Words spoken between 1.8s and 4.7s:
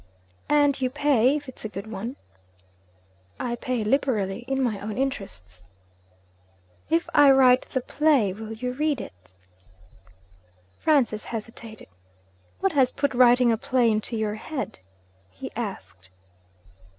one?' 'I pay liberally in